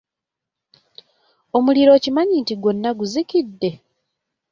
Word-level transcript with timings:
Omuliro 1.57 1.91
okimanyi 1.97 2.35
nti 2.41 2.53
gwonna 2.61 2.89
guzikidde? 2.99 3.69